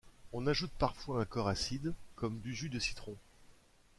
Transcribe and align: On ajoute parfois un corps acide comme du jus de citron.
On 0.33 0.47
ajoute 0.47 0.71
parfois 0.71 1.21
un 1.21 1.25
corps 1.25 1.47
acide 1.47 1.93
comme 2.15 2.39
du 2.39 2.55
jus 2.55 2.69
de 2.69 2.79
citron. 2.79 3.15